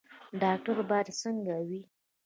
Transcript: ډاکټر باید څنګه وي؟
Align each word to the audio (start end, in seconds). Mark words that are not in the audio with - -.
ډاکټر 0.41 0.77
باید 0.89 1.07
څنګه 1.21 1.55
وي؟ 1.67 1.81